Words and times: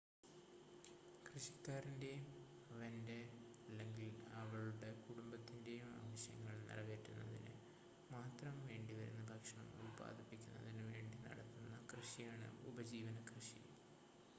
കൃഷിക്കാരന്റെയും 1.25 2.23
അവന്റെ/അവളുടെ 2.69 3.99
കുടുംബത്തിന്റെയും 5.03 5.87
ആവശ്യങ്ങൾ 5.99 6.55
നിറവേറ്റുന്നതിന് 6.63 7.53
മാത്രം 8.09 8.57
വേണ്ടിവരുന്ന 8.65 9.23
ഭക്ഷണം 9.31 9.69
ഉൽപാദിപ്പിക്കുന്നതിന് 9.79 10.85
വേണ്ടി 10.89 11.19
നടത്തുന്ന 11.21 11.75
കൃഷിയാണ് 11.93 12.49
ഉപജീവന 12.65 13.19
കൃഷി 13.31 13.61